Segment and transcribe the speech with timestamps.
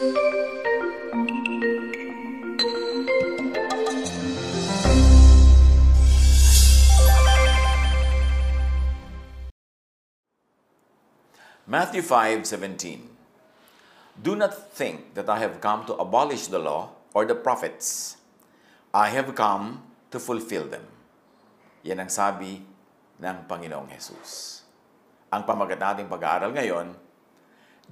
[0.00, 0.16] Matthew
[12.00, 13.12] 5:17
[14.16, 18.16] Do not think that I have come to abolish the law or the prophets.
[18.96, 20.88] I have come to fulfill them.
[21.84, 22.64] Yan ang sabi
[23.20, 24.64] ng Panginoong Jesus.
[25.28, 26.96] Ang pamagat nating pag-aaral ngayon,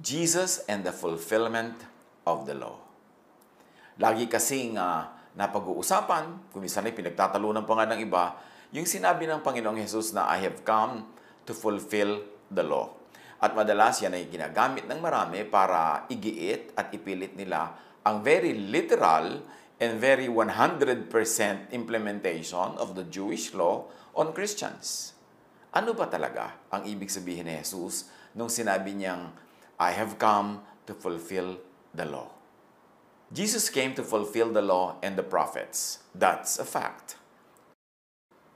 [0.01, 1.98] Jesus and the fulfillment
[2.29, 2.77] of the law.
[3.99, 8.37] Lagi kasing uh, napag-uusapan, kung minsan ay pinagtatalunan pa nga ng iba,
[8.69, 11.09] yung sinabi ng Panginoong Jesus na I have come
[11.49, 12.21] to fulfill
[12.53, 12.93] the law.
[13.39, 17.71] At madalas yan ay ginagamit ng marami para igiit at ipilit nila
[18.03, 19.41] ang very literal
[19.79, 21.07] and very 100%
[21.71, 25.15] implementation of the Jewish law on Christians.
[25.71, 29.31] Ano ba talaga ang ibig sabihin ni Jesus nung sinabi niyang,
[29.79, 31.55] I have come to fulfill
[31.93, 32.29] the law?
[33.29, 36.01] Jesus came to fulfill the law and the prophets.
[36.17, 37.15] That's a fact.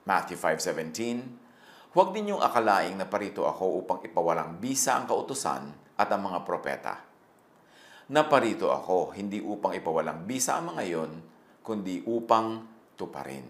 [0.04, 1.44] Matthew 5.17
[1.94, 6.98] Huwag ninyong akalaing na parito ako upang ipawalang bisa ang kautusan at ang mga propeta.
[8.10, 11.12] Naparito ako hindi upang ipawalang bisa ang mga iyon,
[11.62, 12.66] kundi upang
[12.98, 13.46] tuparin.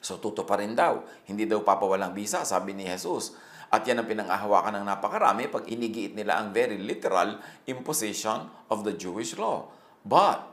[0.00, 3.36] So tutuparin daw, hindi daw papawalang bisa, sabi ni Jesus.
[3.70, 8.94] At yan ang pinangahawakan ng napakarami pag inigiit nila ang very literal imposition of the
[8.94, 9.66] Jewish law.
[10.06, 10.46] But,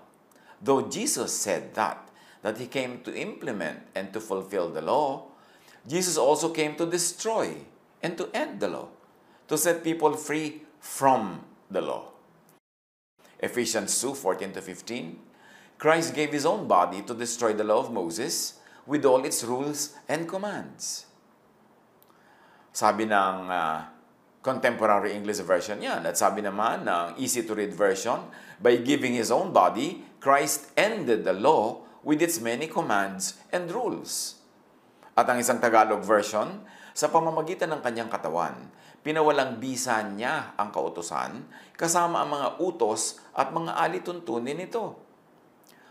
[0.57, 2.09] though Jesus said that,
[2.41, 5.29] that He came to implement and to fulfill the law,
[5.85, 7.53] Jesus also came to destroy
[8.01, 8.89] and to end the law,
[9.47, 12.11] to set people free from the law.
[13.39, 15.19] Ephesians 2 14 to 15
[15.77, 19.95] Christ gave his own body to destroy the law of Moses with all its rules
[20.07, 21.05] and commands.
[22.73, 23.93] Sabi ng uh,
[24.43, 26.03] contemporary English version yan.
[26.03, 28.27] At sabi naman ng easy to read version,
[28.59, 34.41] by giving his own body, Christ ended the law with its many commands and rules.
[35.15, 38.69] At ang isang Tagalog version, sa pamamagitan ng kanyang katawan,
[39.01, 44.97] pinawalang bisa niya ang kautosan kasama ang mga utos at mga alituntunin nito.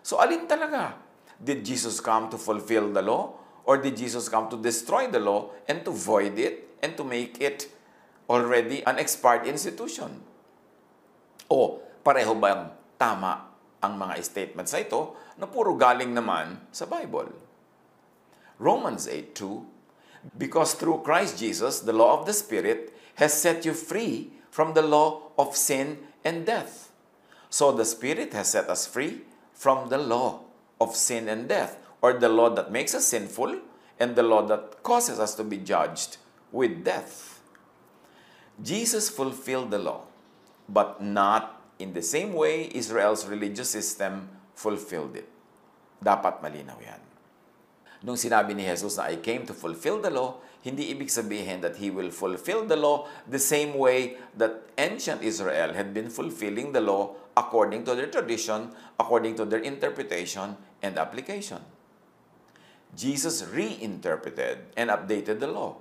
[0.03, 0.99] So alin talaga?
[1.39, 3.35] Did Jesus come to fulfill the law?
[3.63, 7.39] Or did Jesus come to destroy the law and to void it and to make
[7.41, 7.71] it
[8.29, 10.21] already an expired institution?
[11.49, 12.65] O pareho ba ang
[12.99, 13.33] tama
[13.83, 17.31] ang mga statements na ito na puro galing naman sa Bible?
[18.59, 19.73] Romans 8 2
[20.39, 24.83] Because through Christ Jesus, the law of the Spirit has set you free from the
[24.83, 26.95] law of sin and death.
[27.51, 30.47] So the Spirit has set us free from the law
[30.81, 33.61] of sin and death, or the law that makes us sinful
[33.99, 36.19] and the law that causes us to be judged
[36.53, 37.41] with death.
[38.61, 40.05] Jesus fulfilled the law,
[40.69, 45.27] but not in the same way Israel's religious system fulfilled it.
[45.99, 47.03] Dapat malinaw yan.
[48.03, 51.79] Nung sinabi ni Jesus na I came to fulfill the law, hindi ibig sabihin that
[51.79, 56.83] He will fulfill the law the same way that ancient Israel had been fulfilling the
[56.83, 61.63] law according to their tradition, according to their interpretation and application.
[62.95, 65.79] Jesus reinterpreted and updated the law,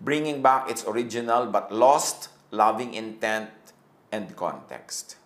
[0.00, 3.52] bringing back its original but lost loving intent
[4.10, 5.20] and context.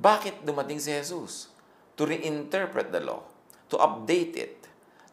[0.00, 1.52] Bakit dumating si Jesus?
[2.00, 3.20] To reinterpret the law,
[3.68, 4.64] to update it,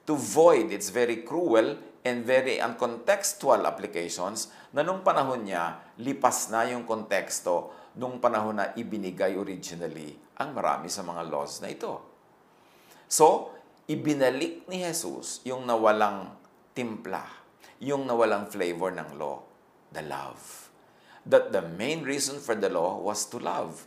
[0.08, 1.76] to void its very cruel
[2.08, 8.72] and very uncontextual applications na nung panahon niya, lipas na yung konteksto nung panahon na
[8.80, 12.00] ibinigay originally ang marami sa mga laws na ito.
[13.12, 13.52] So,
[13.92, 16.32] ibinalik ni Jesus yung nawalang
[16.72, 17.26] timpla,
[17.80, 19.44] yung nawalang flavor ng law,
[19.94, 20.70] the love.
[21.28, 23.86] That the main reason for the law was to love.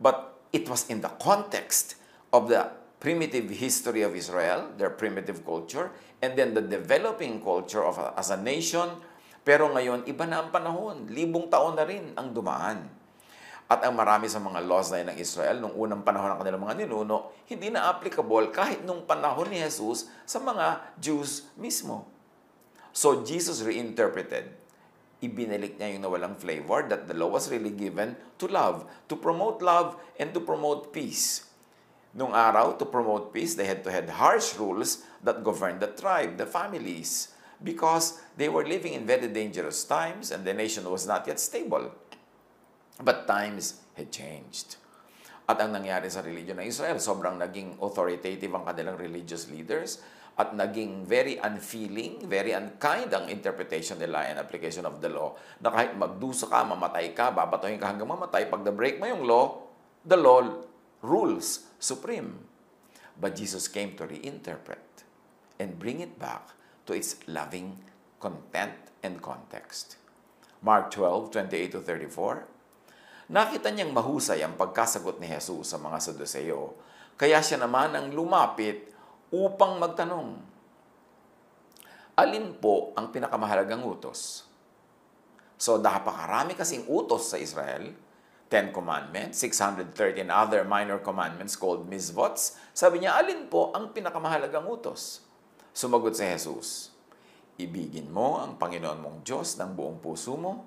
[0.00, 1.94] But it was in the context
[2.34, 2.70] of the
[3.00, 8.38] primitive history of Israel, their primitive culture, and then the developing culture of as a
[8.38, 9.00] nation.
[9.40, 11.08] Pero ngayon, iba na ang panahon.
[11.08, 13.00] Libong taon na rin ang dumaan.
[13.70, 16.76] At ang marami sa mga laws na ng Israel, nung unang panahon ng kanilang mga
[16.84, 22.10] ninuno, hindi na applicable kahit nung panahon ni Jesus sa mga Jews mismo.
[22.92, 24.50] So Jesus reinterpreted.
[25.20, 29.60] Ibinalik niya yung nawalang flavor that the law was really given to love, to promote
[29.60, 31.44] love and to promote peace.
[32.16, 36.40] Nung araw, to promote peace, they had to have harsh rules that governed the tribe,
[36.40, 37.30] the families,
[37.62, 41.92] because they were living in very dangerous times and the nation was not yet stable.
[42.98, 44.80] But times had changed.
[45.46, 49.98] At ang nangyari sa religion ng Israel, sobrang naging authoritative ang kanilang religious leaders
[50.40, 55.68] at naging very unfeeling, very unkind ang interpretation nila and application of the law na
[55.68, 59.60] kahit magdusa ka, mamatay ka, babatuhin ka hanggang mamatay, pag na-break mo yung law,
[60.08, 60.40] the law
[61.04, 62.48] rules supreme.
[63.20, 65.04] But Jesus came to reinterpret
[65.60, 66.56] and bring it back
[66.88, 67.84] to its loving
[68.16, 70.00] content and context.
[70.64, 72.48] Mark 12, 28 to 34,
[73.30, 76.74] Nakita niyang mahusay ang pagkasagot ni Jesus sa mga Saduseo,
[77.14, 78.89] kaya siya naman ang lumapit
[79.30, 80.50] upang magtanong,
[82.20, 84.44] Alin po ang pinakamahalagang utos?
[85.56, 87.96] So, napakarami kasing utos sa Israel,
[88.52, 92.60] Ten Commandments, 613 other minor commandments called misvots.
[92.76, 95.24] Sabi niya, alin po ang pinakamahalagang utos?
[95.72, 96.92] Sumagot si Jesus,
[97.60, 100.64] Ibigin mo ang Panginoon mong Diyos ng buong puso mo,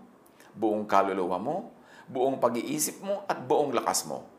[0.54, 1.74] buong kaluluwa mo,
[2.06, 4.30] buong pag-iisip mo at buong lakas mo.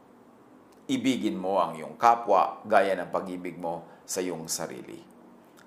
[0.87, 5.01] Ibigin mo ang iyong kapwa gaya ng pag-ibig mo sa iyong sarili.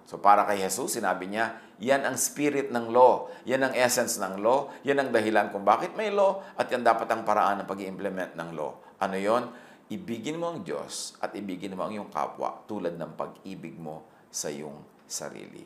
[0.07, 4.39] So para kay Jesus, sinabi niya, yan ang spirit ng law, yan ang essence ng
[4.39, 7.81] law, yan ang dahilan kung bakit may law, at yan dapat ang paraan ng pag
[7.83, 8.71] implement ng law.
[9.03, 9.51] Ano yon?
[9.87, 14.51] Ibigin mo ang Diyos at ibigin mo ang iyong kapwa tulad ng pag-ibig mo sa
[14.51, 15.63] iyong sarili.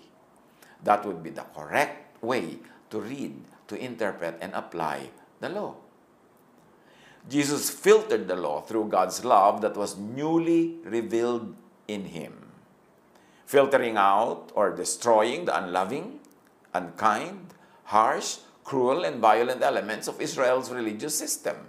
[0.81, 3.37] That would be the correct way to read,
[3.69, 5.09] to interpret, and apply
[5.41, 5.77] the law.
[7.29, 11.53] Jesus filtered the law through God's love that was newly revealed
[11.85, 12.40] in him,
[13.51, 16.23] filtering out or destroying the unloving,
[16.71, 17.51] unkind,
[17.91, 21.59] harsh, cruel, and violent elements of Israel's religious system.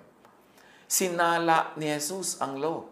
[0.86, 2.86] Sinala ni Jesus ang law.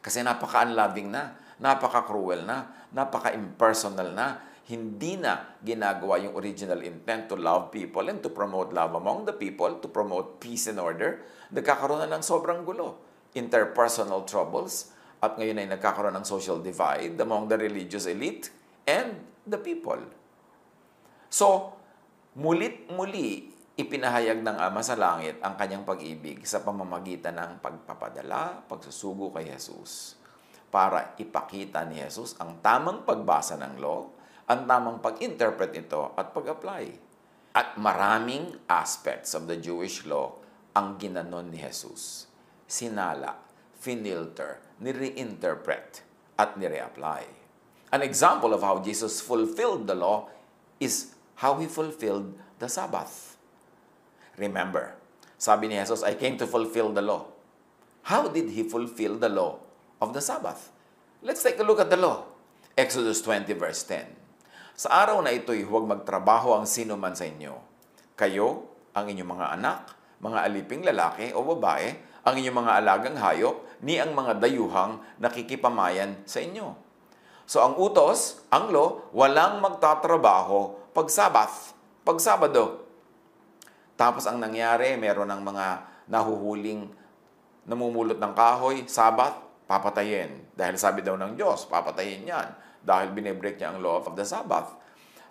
[0.00, 4.40] Kasi napaka-unloving na, napaka-cruel na, napaka-impersonal na,
[4.72, 9.36] hindi na ginagawa yung original intent to love people and to promote love among the
[9.36, 11.20] people, to promote peace and order,
[11.52, 12.96] nagkakaroon na ng sobrang gulo.
[13.36, 18.52] Interpersonal troubles, at ngayon ay nagkakaroon ng social divide among the religious elite
[18.84, 19.16] and
[19.48, 19.98] the people.
[21.32, 21.74] So,
[22.36, 29.48] mulit-muli, ipinahayag ng Ama sa Langit ang kanyang pag-ibig sa pamamagitan ng pagpapadala, pagsusugo kay
[29.48, 30.16] Jesus
[30.66, 34.16] para ipakita ni Jesus ang tamang pagbasa ng law
[34.46, 36.84] ang tamang pag-interpret nito at pag-apply.
[37.56, 40.38] At maraming aspects of the Jewish law
[40.76, 42.30] ang ginanon ni Jesus.
[42.68, 43.42] Sinala,
[43.86, 46.02] finilter, nire-interpret,
[46.34, 47.22] at nire-apply.
[47.94, 50.26] An example of how Jesus fulfilled the law
[50.82, 53.38] is how He fulfilled the Sabbath.
[54.34, 54.98] Remember,
[55.38, 57.30] sabi ni Jesus, I came to fulfill the law.
[58.10, 59.62] How did He fulfill the law
[60.02, 60.74] of the Sabbath?
[61.22, 62.26] Let's take a look at the law.
[62.76, 64.12] Exodus 20 verse 10.
[64.76, 67.56] Sa araw na ito'y huwag magtrabaho ang sino man sa inyo.
[68.12, 71.96] Kayo, ang inyong mga anak, mga aliping lalaki o babae,
[72.26, 76.74] ang inyong mga alagang hayop, ni ang mga dayuhang nakikipamayan sa inyo.
[77.46, 81.70] So ang utos, ang law, walang magtatrabaho pag Sabath,
[82.02, 82.82] pag Sabado.
[83.94, 85.66] Tapos ang nangyari, meron ng mga
[86.10, 86.90] nahuhuling
[87.70, 89.38] namumulot ng kahoy, Sabath,
[89.70, 90.50] papatayin.
[90.58, 94.78] Dahil sabi daw ng Diyos, papatayin yan dahil binebreak niya ang law of the Sabbath.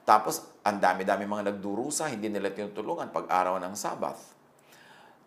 [0.04, 4.35] Tapos, ang dami-dami mga nagdurusa, hindi nila tinutulungan pag araw ng Sabbath.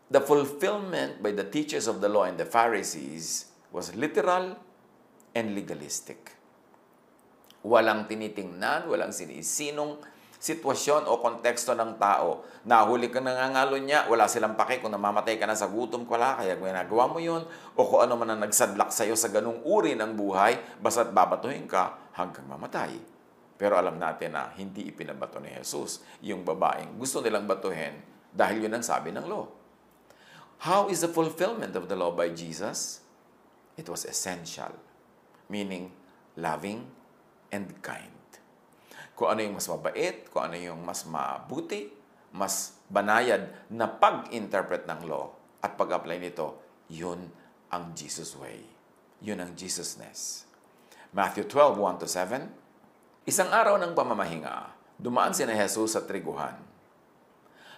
[0.08, 4.56] The fulfillment by the teachers of the law and the Pharisees was literal
[5.36, 6.32] and legalistic.
[7.60, 10.00] Walang tinitingnan, walang sinisinong
[10.40, 12.46] sitwasyon o konteksto ng tao.
[12.64, 16.40] Nahuli ka nangangalo niya, wala silang pake kung namamatay ka na sa gutom ko la,
[16.40, 17.44] kaya ginagawa mo yun,
[17.76, 22.00] o kung ano man ang nagsadlak sa'yo sa ganung uri ng buhay, basta't babatuhin ka
[22.16, 22.96] hanggang mamatay.
[23.58, 27.98] Pero alam natin na hindi ipinabato ni Jesus yung babaeng gusto nilang batuhin
[28.30, 29.57] dahil yun ang sabi ng law.
[30.66, 33.00] How is the fulfillment of the law by Jesus?
[33.78, 34.74] It was essential,
[35.46, 35.94] meaning
[36.34, 36.90] loving
[37.54, 38.18] and kind
[39.18, 41.90] kung ano yung mas mabait, kung ano yung mas mabuti,
[42.30, 46.54] mas banayad na pag-interpret ng law at pag-apply nito,
[46.86, 47.26] yun
[47.74, 48.62] ang Jesus way.
[49.18, 50.46] Yun ang Jesusness.
[51.10, 53.26] Matthew 12, 1 to 7.
[53.26, 56.54] Isang araw ng pamamahinga, dumaan si na Jesus sa triguhan.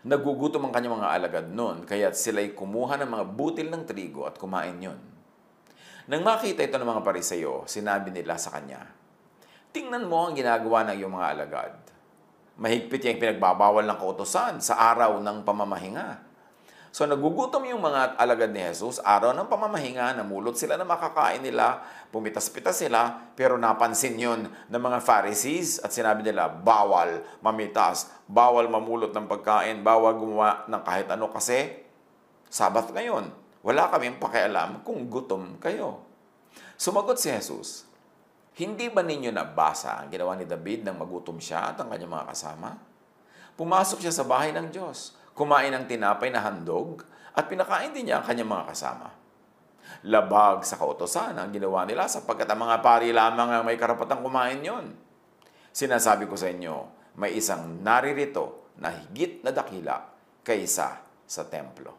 [0.00, 4.40] Nagugutom ang kanyang mga alagad noon, kaya sila'y kumuha ng mga butil ng trigo at
[4.40, 4.96] kumain yun.
[6.08, 8.88] Nang makita ito ng mga pariseyo, sinabi nila sa kanya,
[9.70, 11.74] Tingnan mo ang ginagawa ng iyong mga alagad.
[12.58, 16.29] Mahigpit yung pinagbabawal ng kautosan sa araw ng pamamahinga.
[16.90, 21.86] So nagugutom yung mga alagad ni Jesus, araw ng pamamahinga, namulot sila na makakain nila,
[22.10, 29.14] pumitas-pitas sila, pero napansin yon ng mga Pharisees at sinabi nila, bawal mamitas, bawal mamulot
[29.14, 31.86] ng pagkain, bawal gumawa ng kahit ano kasi
[32.50, 33.30] Sabat ngayon.
[33.62, 36.02] Wala kaming pakialam kung gutom kayo.
[36.74, 37.86] Sumagot si Jesus,
[38.58, 42.28] Hindi ba ninyo nabasa ang ginawa ni David nang magutom siya at ang kanyang mga
[42.34, 42.76] kasama?
[43.54, 47.00] Pumasok siya sa bahay ng Diyos, kumain ng tinapay na handog,
[47.32, 49.08] at pinakain din niya ang kanyang mga kasama.
[50.04, 54.60] Labag sa kautosan ang ginawa nila sapagkat ang mga pari lamang ang may karapatang kumain
[54.60, 54.92] yon.
[55.72, 56.76] Sinasabi ko sa inyo,
[57.16, 59.96] may isang naririto na higit na dakila
[60.44, 61.96] kaysa sa templo.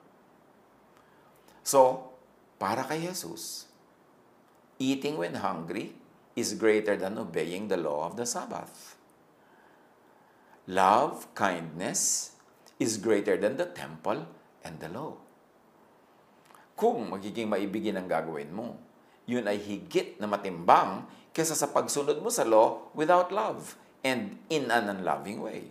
[1.65, 2.13] So,
[2.61, 3.65] para kay Jesus,
[4.77, 5.97] eating when hungry
[6.37, 8.97] is greater than obeying the law of the Sabbath.
[10.69, 12.30] Love, kindness,
[12.81, 14.25] is greater than the temple
[14.65, 15.13] and the law.
[16.73, 18.81] Kung magiging maibigin ang gagawin mo,
[19.29, 24.73] yun ay higit na matimbang kesa sa pagsunod mo sa law without love and in
[24.73, 25.69] an unloving way.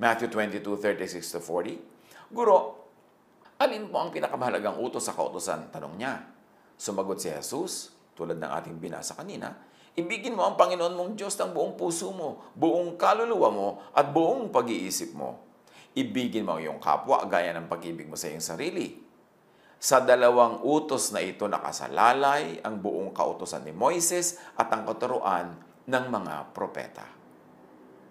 [0.00, 2.32] Matthew 22, 36 to 40.
[2.32, 2.80] Guro,
[3.60, 5.68] alin po ang pinakamahalagang utos sa kautosan?
[5.68, 6.24] Tanong niya.
[6.80, 9.52] Sumagot si Jesus, tulad ng ating binasa kanina,
[9.92, 14.48] Ibigin mo ang Panginoon mong Diyos ng buong puso mo, buong kaluluwa mo, at buong
[14.48, 15.51] pag-iisip mo.
[15.92, 18.96] Ibigin mo ang iyong kapwa gaya ng pag-ibig mo sa iyong sarili.
[19.82, 26.04] Sa dalawang utos na ito nakasalalay ang buong kautosan ni Moises at ang katuruan ng
[26.06, 27.04] mga propeta.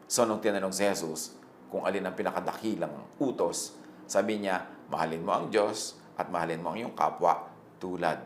[0.06, 1.40] So nung tinanong si Jesus
[1.72, 6.78] kung alin ang pinakadakilang utos, sabi niya, mahalin mo ang Diyos at mahalin mo ang
[6.84, 7.48] iyong kapwa
[7.80, 8.20] tulad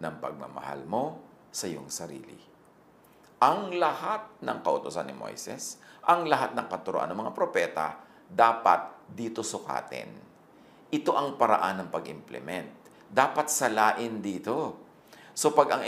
[0.00, 1.20] ng pagmamahal mo
[1.52, 2.56] sa iyong sarili
[3.36, 5.76] ang lahat ng kautosan ni Moises,
[6.08, 8.00] ang lahat ng katuruan ng mga propeta,
[8.32, 10.10] dapat dito sukatin.
[10.90, 12.68] Ito ang paraan ng pag-implement.
[13.06, 14.86] Dapat salain dito.
[15.36, 15.82] So pag ang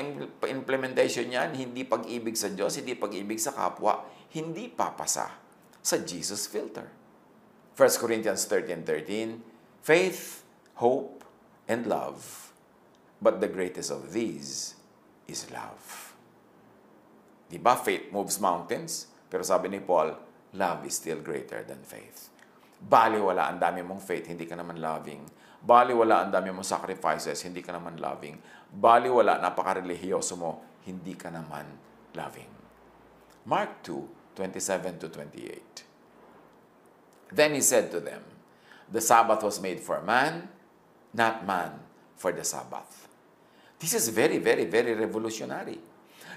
[0.45, 4.05] implementation niyan, hindi pag-ibig sa Diyos, hindi pag-ibig sa kapwa,
[4.37, 5.33] hindi papasa
[5.81, 6.85] sa Jesus filter.
[7.73, 9.41] 1 Corinthians 13.13,
[9.81, 10.45] Faith,
[10.83, 11.25] hope,
[11.71, 12.53] and love.
[13.23, 14.77] But the greatest of these
[15.31, 16.13] is love.
[17.49, 17.79] Di ba?
[17.81, 19.09] Faith moves mountains.
[19.33, 20.13] Pero sabi ni Paul,
[20.57, 22.29] love is still greater than faith.
[22.79, 25.27] Bali wala ang dami mong faith, hindi ka naman loving.
[25.59, 28.39] Bali wala ang dami mong sacrifices, hindi ka naman loving.
[28.71, 31.67] Bali wala, napaka-religyoso mo, hindi ka naman
[32.15, 32.55] loving.
[33.51, 37.35] Mark 2, 27 to 28.
[37.35, 38.23] Then he said to them,
[38.89, 40.49] The Sabbath was made for man,
[41.13, 41.83] not man
[42.17, 43.11] for the Sabbath.
[43.79, 45.79] This is very, very, very revolutionary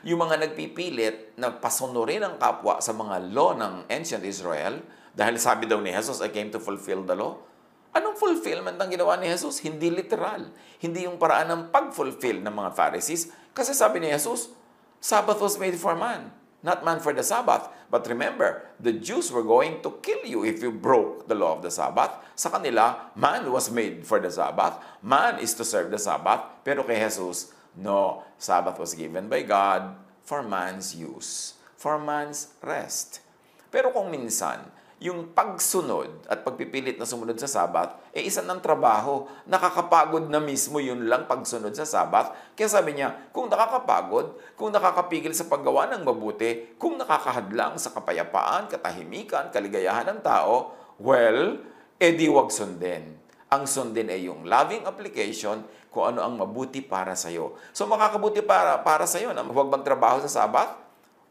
[0.01, 5.67] yung mga nagpipilit na pasunurin ang kapwa sa mga law ng ancient Israel, dahil sabi
[5.67, 7.35] daw ni Jesus, I came to fulfill the law.
[7.91, 9.59] Anong fulfillment ang ginawa ni Jesus?
[9.59, 10.47] Hindi literal.
[10.79, 13.27] Hindi yung paraan ng pag-fulfill ng mga Pharisees.
[13.51, 14.55] Kasi sabi ni Jesus,
[15.03, 16.31] Sabbath was made for man,
[16.63, 17.67] not man for the Sabbath.
[17.91, 21.65] But remember, the Jews were going to kill you if you broke the law of
[21.65, 22.15] the Sabbath.
[22.39, 24.79] Sa kanila, man was made for the Sabbath.
[25.03, 26.63] Man is to serve the Sabbath.
[26.63, 33.23] Pero kay Jesus, No, Sabbath was given by God for man's use, for man's rest.
[33.71, 34.67] Pero kung minsan,
[35.01, 39.25] yung pagsunod at pagpipilit na sumunod sa Sabat, eh isa ng trabaho.
[39.49, 42.29] Nakakapagod na mismo yun lang pagsunod sa Sabat.
[42.53, 48.69] Kaya sabi niya, kung nakakapagod, kung nakakapigil sa paggawa ng mabuti, kung nakakahadlang sa kapayapaan,
[48.69, 51.57] katahimikan, kaligayahan ng tao, well,
[51.97, 53.17] edi wag sundin.
[53.49, 57.57] Ang sundin ay yung loving application kung ano ang mabuti para sa iyo.
[57.73, 60.77] So makakabuti para, para sa iyo na huwag magtrabaho sa Sabat?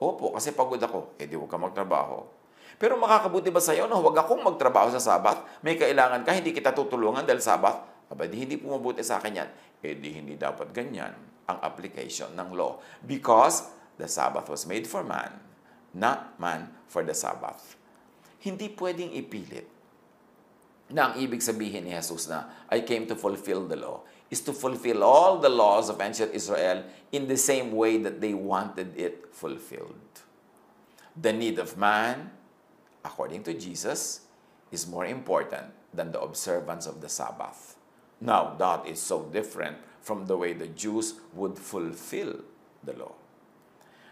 [0.03, 1.15] Opo, kasi pagod ako.
[1.23, 2.40] Eh di huwag ka magtrabaho.
[2.81, 5.61] Pero makakabuti ba sa iyo na huwag akong magtrabaho sa Sabat?
[5.61, 7.77] May kailangan ka, hindi kita tutulungan dahil Sabat?
[8.09, 9.51] Aba, di hindi pumabuti sa akin yan.
[9.85, 11.13] Eh di hindi dapat ganyan
[11.45, 12.81] ang application ng law.
[13.05, 13.69] Because
[14.01, 15.29] the Sabbath was made for man,
[15.93, 17.77] not man for the Sabbath.
[18.41, 19.69] Hindi pwedeng ipilit
[20.89, 24.55] na ang ibig sabihin ni Jesus na I came to fulfill the law is to
[24.55, 29.27] fulfill all the laws of ancient Israel in the same way that they wanted it
[29.35, 30.23] fulfilled.
[31.19, 32.31] The need of man,
[33.05, 34.27] according to Jesus,
[34.71, 37.77] is more important than the observance of the Sabbath.
[38.21, 42.45] Now, that is so different from the way the Jews would fulfill
[42.85, 43.15] the law.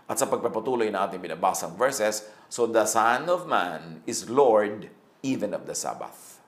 [0.09, 4.89] At sa pagpapatuloy na ating binabasang verses, so the Son of Man is Lord
[5.21, 6.41] even of the Sabbath.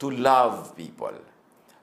[0.00, 1.12] To love people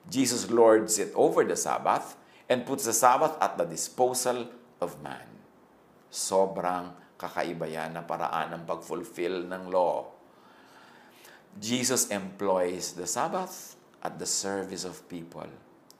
[0.08, 2.16] Jesus lords it over the Sabbath
[2.48, 4.46] and puts the Sabbath at the disposal
[4.80, 5.26] of man.
[6.10, 10.04] Sobrang kakaiba yan na paraan ng pag-fulfill ng law.
[11.56, 15.48] Jesus employs the Sabbath at the service of people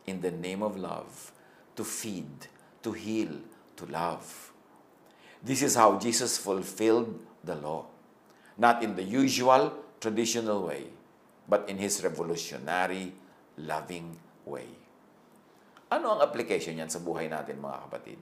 [0.05, 1.33] in the name of love
[1.75, 2.53] to feed,
[2.85, 3.33] to heal,
[3.81, 4.53] to love.
[5.41, 7.89] This is how Jesus fulfilled the law.
[8.57, 10.89] Not in the usual, traditional way,
[11.49, 13.13] but in his revolutionary
[13.57, 14.69] loving way.
[15.93, 18.19] Ano ang application niyan sa buhay natin mga kapatid?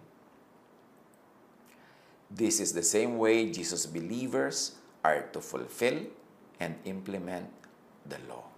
[2.31, 6.09] This is the same way Jesus believers are to fulfill
[6.59, 7.53] and implement
[8.09, 8.49] the law.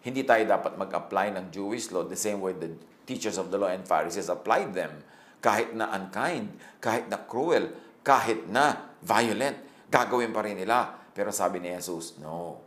[0.00, 2.72] Hindi tayo dapat mag-apply ng Jewish law the same way the
[3.04, 5.04] teachers of the law and Pharisees applied them.
[5.44, 9.60] Kahit na unkind, kahit na cruel, kahit na violent,
[9.92, 10.96] gagawin pa rin nila.
[11.12, 12.64] Pero sabi ni Jesus, no.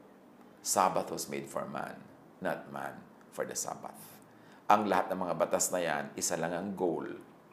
[0.62, 1.98] Sabbath was made for man,
[2.39, 2.94] not man
[3.34, 3.98] for the Sabbath.
[4.70, 7.03] Ang lahat ng mga batas na yan, isa lang ang goal,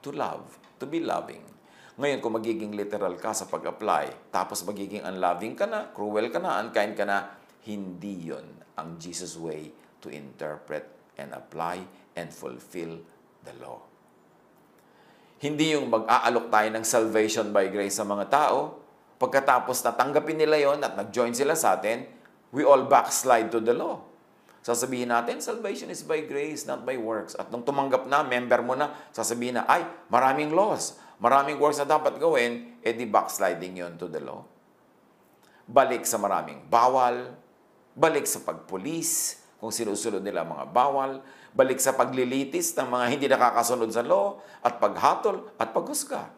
[0.05, 1.43] to love, to be loving.
[2.01, 6.57] Ngayon, kung magiging literal ka sa pag-apply, tapos magiging unloving ka na, cruel ka na,
[6.65, 7.37] unkind ka na,
[7.69, 9.69] hindi yon ang Jesus way
[10.01, 10.89] to interpret
[11.21, 11.85] and apply
[12.17, 13.05] and fulfill
[13.45, 13.85] the law.
[15.45, 18.81] Hindi yung mag-aalok tayo ng salvation by grace sa mga tao,
[19.21, 22.09] pagkatapos natanggapin nila yon at nag-join sila sa atin,
[22.49, 24.01] we all backslide to the law.
[24.65, 27.37] Sasabihin natin, salvation is by grace, not by works.
[27.37, 31.87] At nung tumanggap na, member mo na, sasabihin na, ay, maraming laws, maraming works na
[31.87, 34.43] dapat gawin, edi backsliding yon to the law.
[35.71, 37.37] Balik sa maraming bawal,
[37.95, 41.21] balik sa pagpulis, kung sinusunod nila mga bawal,
[41.53, 46.33] balik sa paglilitis ng mga hindi nakakasunod sa law, at paghatol at paghusga.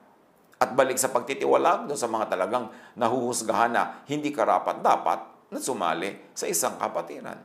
[0.59, 6.51] At balik sa pagtitiwalag doon sa mga talagang nahuhusgahan na hindi karapat-dapat na sumali sa
[6.51, 7.39] isang kapatiran.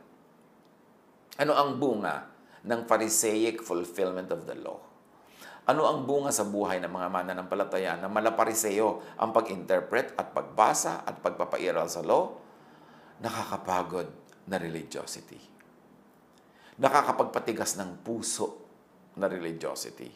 [1.38, 2.26] Ano ang bunga
[2.66, 4.87] ng Pharisaic fulfillment of the law?
[5.68, 11.20] Ano ang bunga sa buhay ng mga mananampalataya na malapariseo ang pag-interpret at pagbasa at
[11.20, 12.48] pagpapairal sa law?
[13.18, 14.06] nakakapagod
[14.46, 15.38] na religiosity.
[16.78, 18.62] Nakakapagpatigas ng puso
[19.18, 20.06] na religiosity.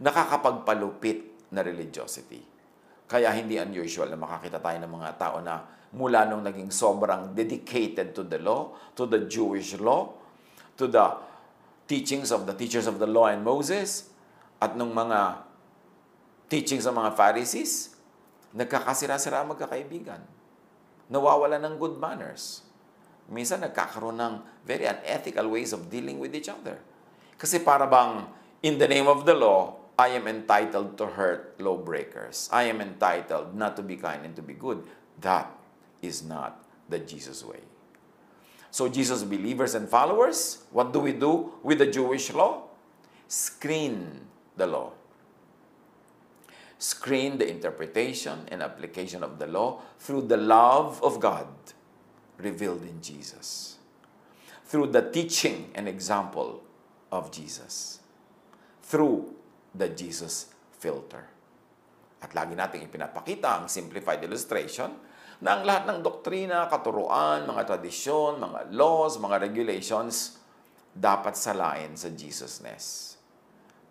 [0.00, 2.40] Nakakapagpalupit na religiosity.
[3.04, 5.60] Kaya hindi unusual na makakita tayo ng mga tao na
[5.92, 10.08] mula nung naging sobrang dedicated to the law, to the Jewish law,
[10.80, 11.04] to the
[11.84, 14.08] teachings of the teachers of the law and Moses,
[14.62, 15.42] at nung mga
[16.46, 17.98] teachings ng mga Pharisees,
[18.54, 20.22] nagkakasira-sira magkakaibigan
[21.12, 22.64] nawawala ng good manners.
[23.28, 26.80] Minsan nagkakaroon ng very unethical ways of dealing with each other.
[27.36, 28.24] Kasi para bang,
[28.64, 32.48] in the name of the law, I am entitled to hurt lawbreakers.
[32.48, 34.80] I am entitled not to be kind and to be good.
[35.20, 35.52] That
[36.00, 37.60] is not the Jesus way.
[38.72, 42.72] So Jesus believers and followers, what do we do with the Jewish law?
[43.28, 44.92] Screen the law
[46.82, 51.46] screen the interpretation and application of the law through the love of God
[52.42, 53.78] revealed in Jesus,
[54.66, 56.66] through the teaching and example
[57.14, 58.02] of Jesus,
[58.82, 59.30] through
[59.70, 61.30] the Jesus filter.
[62.18, 64.90] At lagi nating ipinapakita ang simplified illustration
[65.38, 70.42] na ang lahat ng doktrina, katuruan, mga tradisyon, mga laws, mga regulations
[70.90, 73.11] dapat salain sa Jesusness.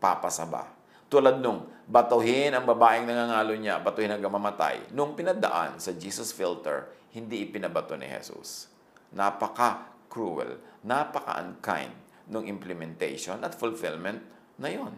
[0.01, 4.95] Papasaba tulad nung batuhin ang babaeng nangangalo niya, batuhin hanggang mamatay.
[4.95, 8.71] Nung pinadaan sa Jesus filter, hindi ipinabato ni Jesus.
[9.11, 11.91] Napaka-cruel, napaka-unkind
[12.31, 14.23] nung implementation at fulfillment
[14.55, 14.95] na yon.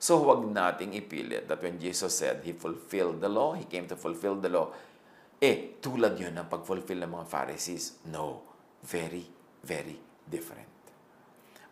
[0.00, 4.00] So huwag nating ipilit that when Jesus said He fulfilled the law, He came to
[4.00, 4.72] fulfill the law,
[5.36, 8.00] eh, tulad yun ng pag-fulfill ng mga Pharisees.
[8.08, 8.40] No,
[8.80, 9.28] very,
[9.60, 10.72] very different.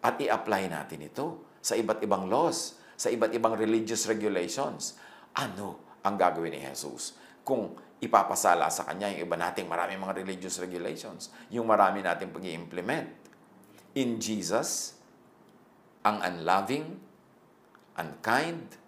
[0.05, 5.01] At i-apply natin ito sa iba't ibang laws sa iba't ibang religious regulations.
[5.33, 7.17] Ano ang gagawin ni Jesus?
[7.41, 12.45] Kung ipapasala sa Kanya yung iba nating maraming mga religious regulations, yung marami nating pag
[12.45, 13.21] implement
[13.91, 14.95] In Jesus,
[16.07, 17.03] ang unloving,
[17.99, 18.79] unkind,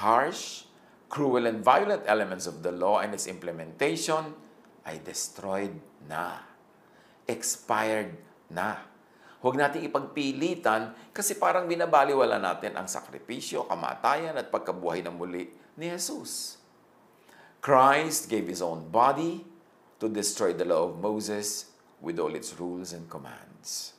[0.00, 0.64] harsh,
[1.12, 4.32] cruel and violent elements of the law and its implementation
[4.88, 5.76] ay destroyed
[6.08, 6.40] na,
[7.28, 8.16] expired
[8.48, 8.89] na.
[9.40, 15.48] Huwag nating ipagpilitan kasi parang binabaliwala natin ang sakripisyo, kamatayan at pagkabuhay ng muli
[15.80, 16.60] ni Jesus.
[17.64, 19.40] Christ gave His own body
[19.96, 21.72] to destroy the law of Moses
[22.04, 23.96] with all its rules and commands.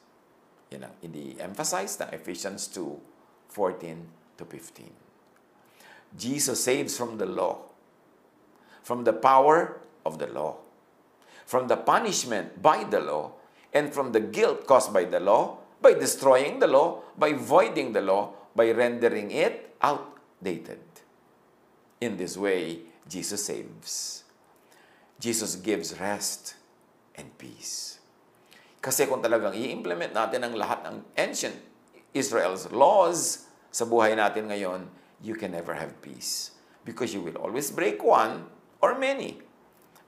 [0.69, 4.93] Yan ang ini-emphasize ng Ephesians 2, 14 to 15.
[6.17, 7.65] Jesus saves from the law,
[8.85, 10.61] from the power of the law,
[11.45, 13.40] from the punishment by the law,
[13.73, 18.01] and from the guilt caused by the law, by destroying the law, by voiding the
[18.01, 20.83] law, by rendering it outdated.
[21.99, 24.23] In this way, Jesus saves.
[25.19, 26.55] Jesus gives rest
[27.15, 28.01] and peace.
[28.81, 31.53] Kasi kung talagang i-implement natin ang lahat ng ancient
[32.17, 34.89] Israel's laws sa buhay natin ngayon,
[35.21, 36.57] you can never have peace.
[36.81, 38.49] Because you will always break one
[38.81, 39.37] or many.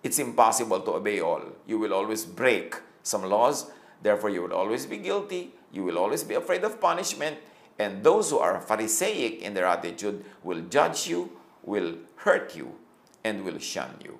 [0.01, 1.45] It's impossible to obey all.
[1.69, 3.69] You will always break some laws.
[4.01, 5.53] Therefore, you will always be guilty.
[5.71, 7.37] You will always be afraid of punishment.
[7.77, 12.79] And those who are Pharisaic in their attitude will judge you, will hurt you
[13.23, 14.19] and will shun you.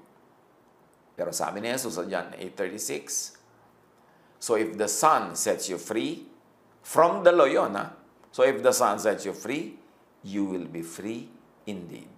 [1.14, 3.38] Pero sabi ni Jesus sa John 8.36,
[4.42, 6.26] So if the Son sets you free,
[6.82, 7.94] from the law yun, ha?
[8.34, 9.78] So if the Son sets you free,
[10.26, 11.30] you will be free
[11.70, 12.10] indeed.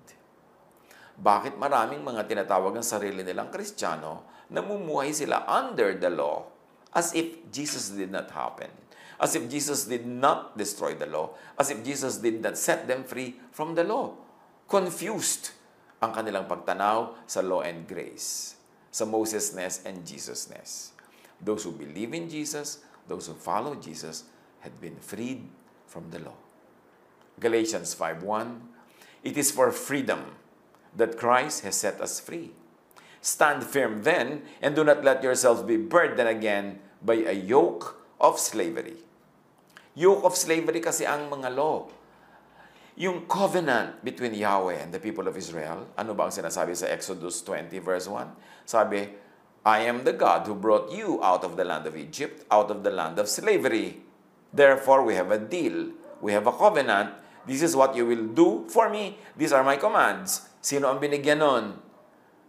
[1.19, 6.54] Bakit maraming mga tinatawag ng sarili nilang Kristiyano, namumuhay sila under the law
[6.95, 8.71] as if Jesus did not happen?
[9.19, 13.03] As if Jesus did not destroy the law, as if Jesus did not set them
[13.03, 14.15] free from the law.
[14.67, 15.51] Confused
[15.99, 18.55] ang kanilang pagtanaw sa law and grace,
[18.91, 20.95] sa Mosesness and Jesusness.
[21.39, 24.27] Those who believe in Jesus, those who follow Jesus,
[24.63, 25.45] had been freed
[25.85, 26.35] from the law.
[27.39, 30.35] Galatians 5.1 It is for freedom
[30.95, 32.51] that Christ has set us free.
[33.25, 38.37] Stand firm then, and do not let yourselves be burdened again by a yoke of
[38.37, 39.01] slavery.
[39.97, 41.89] Yoke of slavery kasi ang mga law.
[43.01, 47.41] Yung covenant between Yahweh and the people of Israel, ano ba ang sinasabi sa Exodus
[47.41, 48.29] 20 verse 1?
[48.61, 49.09] Sabi,
[49.65, 52.85] I am the God who brought you out of the land of Egypt, out of
[52.85, 54.05] the land of slavery.
[54.53, 55.97] Therefore, we have a deal.
[56.21, 57.17] We have a covenant.
[57.49, 59.17] This is what you will do for me.
[59.33, 60.45] These are my commands.
[60.61, 61.84] Sino ang binigyan nun?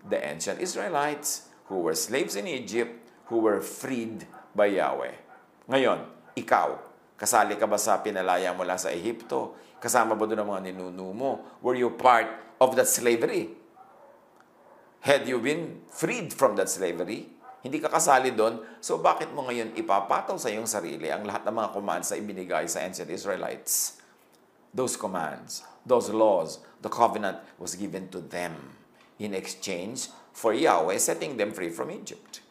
[0.07, 2.95] The ancient Israelites who were slaves in Egypt,
[3.27, 4.23] who were freed
[4.55, 5.19] by Yahweh.
[5.67, 6.07] Ngayon,
[6.39, 9.57] ikaw, Kasali ka ba sa pinalaya mula sa Ehipto?
[9.81, 11.33] Kasama ba doon ang mga ninuno mo?
[11.65, 12.29] Were you part
[12.61, 13.57] of that slavery?
[15.01, 17.33] Had you been freed from that slavery?
[17.65, 21.57] Hindi ka kasali doon, so bakit mo ngayon ipapataw sa iyong sarili ang lahat ng
[21.57, 23.97] mga commands na ibinigay sa ancient Israelites?
[24.77, 28.76] Those commands, those laws, the covenant was given to them
[29.19, 32.45] in exchange for Yahweh setting them free from Egypt.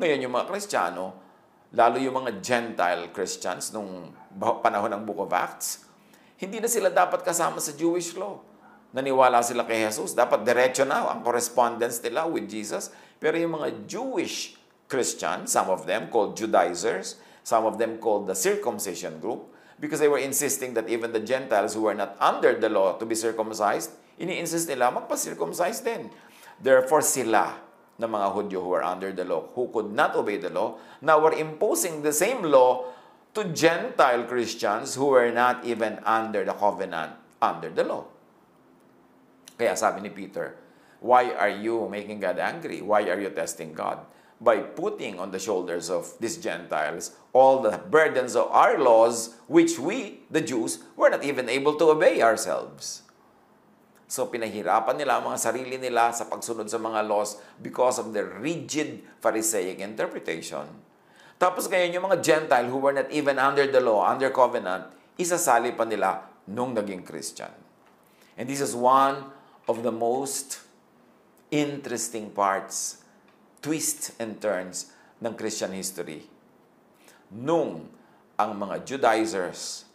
[0.00, 1.14] Ngayon, yung mga Kristiyano,
[1.76, 5.86] lalo yung mga Gentile Christians nung panahon ng Book of Acts,
[6.40, 8.40] hindi na sila dapat kasama sa Jewish law.
[8.90, 12.90] Naniwala sila kay Jesus, dapat diretso na ang correspondence nila with Jesus.
[13.22, 14.58] Pero yung mga Jewish
[14.90, 19.46] Christians, some of them called Judaizers, some of them called the circumcision group,
[19.78, 23.06] because they were insisting that even the Gentiles who were not under the law to
[23.06, 26.12] be circumcised, ini-insist nila magpa-circumcise din.
[26.60, 27.56] Therefore, sila
[27.96, 31.16] ng mga Hudyo who were under the law, who could not obey the law, now
[31.20, 32.84] were imposing the same law
[33.32, 38.04] to Gentile Christians who were not even under the covenant, under the law.
[39.56, 40.56] Kaya sabi ni Peter,
[41.00, 42.80] why are you making God angry?
[42.84, 44.04] Why are you testing God?
[44.40, 49.76] By putting on the shoulders of these Gentiles all the burdens of our laws, which
[49.76, 53.04] we, the Jews, were not even able to obey ourselves.
[54.10, 58.26] So pinahirapan nila ang mga sarili nila sa pagsunod sa mga laws because of the
[58.42, 60.66] rigid Pharisaic interpretation.
[61.38, 65.70] Tapos ngayon yung mga Gentile who were not even under the law, under covenant, isasali
[65.78, 67.54] pa nila nung naging Christian.
[68.34, 69.30] And this is one
[69.70, 70.58] of the most
[71.54, 73.06] interesting parts,
[73.62, 74.90] twists and turns
[75.22, 76.26] ng Christian history.
[77.30, 77.86] Nung
[78.34, 79.86] ang mga Judaizers,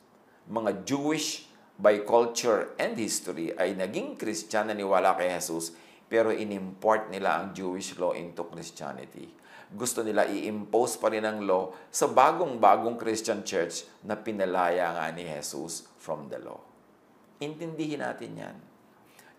[0.48, 5.76] mga Jewish by culture and history ay naging Christian na niwala kay Jesus
[6.08, 9.28] pero inimport nila ang Jewish law into Christianity.
[9.76, 15.26] Gusto nila i-impose pa rin ang law sa bagong-bagong Christian church na pinalaya nga ni
[15.26, 16.62] Jesus from the law.
[17.42, 18.58] Intindihin natin yan.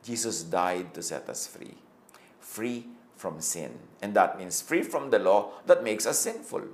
[0.04, 1.78] Jesus died to set us free.
[2.42, 2.84] Free
[3.16, 3.80] from sin.
[4.04, 6.68] And that means free from the law that makes us sinful.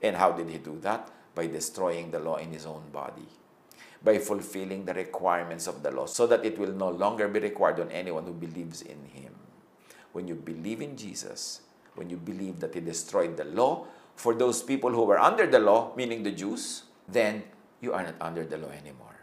[0.00, 1.10] And how did He do that?
[1.34, 3.43] By destroying the law in His own body
[4.04, 7.80] by fulfilling the requirements of the law so that it will no longer be required
[7.80, 9.32] on anyone who believes in Him.
[10.12, 11.64] When you believe in Jesus,
[11.96, 15.58] when you believe that He destroyed the law for those people who were under the
[15.58, 17.48] law, meaning the Jews, then
[17.80, 19.16] you are not under the law anymore.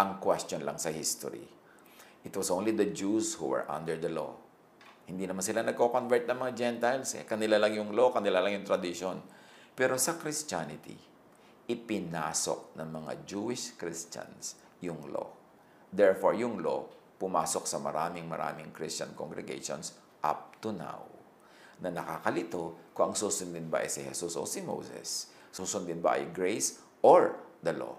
[0.00, 1.44] Ang question lang sa history,
[2.24, 4.32] it was only the Jews who were under the law.
[5.08, 7.16] Hindi naman sila nagko-convert ng mga Gentiles.
[7.16, 7.24] Eh.
[7.24, 9.16] Kanila lang yung law, kanila lang yung tradition.
[9.72, 11.07] Pero sa Christianity,
[11.68, 15.28] ipinasok ng mga Jewish Christians yung law.
[15.92, 16.88] Therefore, yung law
[17.20, 21.04] pumasok sa maraming maraming Christian congregations up to now.
[21.84, 25.30] Na nakakalito kung ang susundin ba ay si Jesus o si Moses.
[25.52, 27.94] Susundin ba ay grace or the law?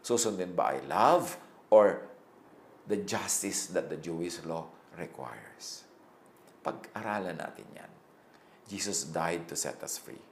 [0.00, 1.36] Susundin ba ay love
[1.68, 2.08] or
[2.88, 5.84] the justice that the Jewish law requires?
[6.64, 7.92] Pag-aralan natin yan.
[8.70, 10.22] Jesus died to set us free.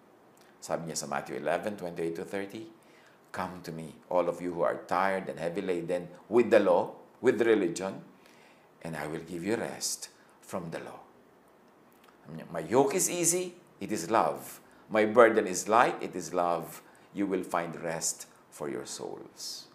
[0.58, 2.77] Sabi niya sa Matthew 11, 28 to 30,
[3.32, 6.96] Come to me, all of you who are tired and heavy laden with the law,
[7.20, 8.00] with religion,
[8.82, 10.08] and I will give you rest
[10.40, 11.00] from the law.
[12.52, 14.60] My yoke is easy, it is love.
[14.88, 16.82] My burden is light, it is love.
[17.12, 19.68] You will find rest for your souls.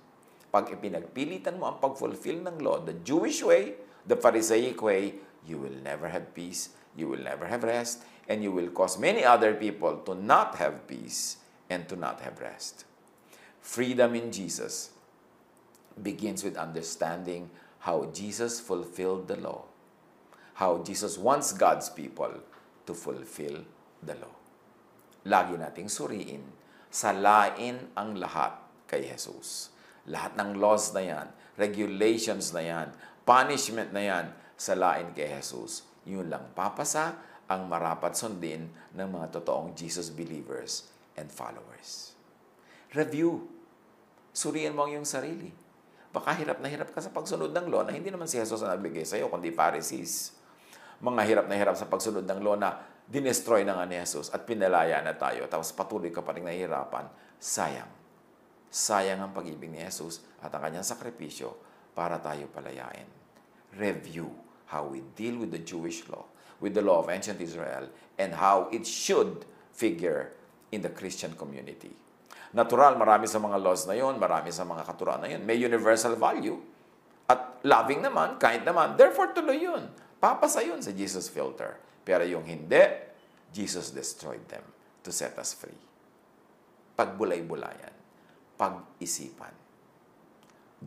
[0.54, 3.74] Pag ipinagpilitan mo ang pag-fulfill ng law, the Jewish way,
[4.06, 8.54] the Pharisaic way, you will never have peace, you will never have rest, and you
[8.54, 12.86] will cause many other people to not have peace and to not have rest.
[13.64, 14.92] Freedom in Jesus
[15.96, 17.48] begins with understanding
[17.88, 19.64] how Jesus fulfilled the law,
[20.60, 22.44] how Jesus wants God's people
[22.84, 23.64] to fulfill
[24.04, 24.36] the law.
[25.24, 26.44] Lagi nating suriin,
[26.92, 29.72] salain ang lahat kay Jesus.
[30.12, 32.92] Lahat ng laws na yan, regulations na yan,
[33.24, 34.26] punishment na yan,
[34.60, 35.88] salain kay Jesus.
[36.04, 37.16] Yun lang papasa
[37.48, 42.12] ang marapat sundin ng mga totoong Jesus believers and followers.
[42.92, 43.53] Review.
[44.34, 45.54] Suriin mo ang iyong sarili.
[46.14, 48.74] Baka hirap na hirap ka sa pagsunod ng law na hindi naman si Jesus ang
[48.74, 50.34] nagbigay sa iyo, kundi Pharisees.
[51.02, 54.46] Mga hirap na hirap sa pagsunod ng law na dinestroy na nga ni Jesus at
[54.46, 58.04] pinalaya na tayo, tapos patuloy ka pa rin nahihirapan, sayang
[58.74, 61.54] sayang ang pag-ibig ni Jesus at ang kanyang sakripisyo
[61.94, 63.06] para tayo palayain.
[63.78, 64.34] Review
[64.74, 66.26] how we deal with the Jewish law,
[66.58, 67.86] with the law of ancient Israel,
[68.18, 70.34] and how it should figure
[70.74, 71.94] in the Christian community.
[72.54, 76.14] Natural, marami sa mga laws na yon, marami sa mga katuruan na yon, may universal
[76.14, 76.62] value.
[77.26, 79.90] At loving naman, kahit naman, therefore tuloy yun.
[80.22, 81.82] Papasa yun sa Jesus filter.
[82.06, 82.84] Pero yung hindi,
[83.50, 84.64] Jesus destroyed them
[85.02, 85.76] to set us free.
[86.94, 88.04] Pagbulay-bulayan
[88.58, 89.54] pag-isipan.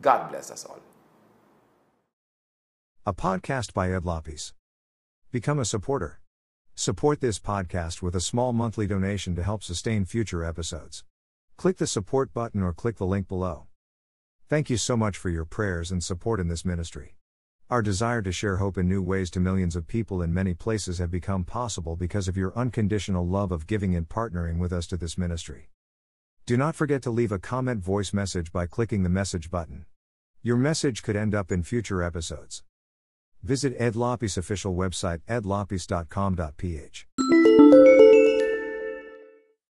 [0.01, 0.81] God bless us all.
[3.05, 4.53] A podcast by Ed Lopes.
[5.31, 6.19] Become a supporter.
[6.75, 11.03] Support this podcast with a small monthly donation to help sustain future episodes.
[11.57, 13.65] Click the support button or click the link below.
[14.47, 17.15] Thank you so much for your prayers and support in this ministry.
[17.67, 20.99] Our desire to share hope in new ways to millions of people in many places
[20.99, 24.97] have become possible because of your unconditional love of giving and partnering with us to
[24.97, 25.71] this ministry.
[26.45, 29.87] Do not forget to leave a comment voice message by clicking the message button.
[30.43, 32.63] Your message could end up in future episodes.
[33.41, 37.07] Visit Ed Lopes official website edlopes.com.ph.